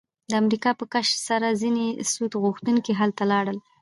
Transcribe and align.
د 0.29 0.31
امریکا 0.41 0.71
په 0.79 0.85
کشف 0.93 1.17
سره 1.29 1.57
ځینې 1.61 1.85
سود 2.11 2.31
غوښتونکي 2.43 2.91
هلته 2.99 3.23
لاړل 3.31 3.57